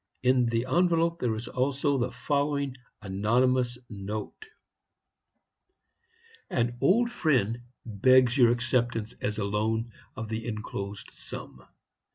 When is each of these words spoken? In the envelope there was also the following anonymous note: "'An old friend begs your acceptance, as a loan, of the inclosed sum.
In 0.23 0.47
the 0.47 0.65
envelope 0.65 1.19
there 1.19 1.29
was 1.29 1.47
also 1.47 1.99
the 1.99 2.11
following 2.11 2.75
anonymous 3.03 3.77
note: 3.87 4.45
"'An 6.49 6.75
old 6.81 7.11
friend 7.11 7.59
begs 7.85 8.35
your 8.35 8.49
acceptance, 8.49 9.13
as 9.21 9.37
a 9.37 9.43
loan, 9.43 9.91
of 10.15 10.27
the 10.27 10.47
inclosed 10.47 11.11
sum. 11.11 11.63